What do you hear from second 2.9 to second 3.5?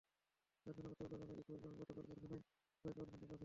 পাঁচ ঘণ্টা কাজ হয়নি।